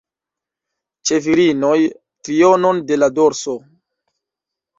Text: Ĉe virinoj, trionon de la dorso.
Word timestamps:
Ĉe 1.09 1.19
virinoj, 1.25 1.73
trionon 2.25 2.81
de 2.93 2.99
la 3.03 3.11
dorso. 3.21 3.57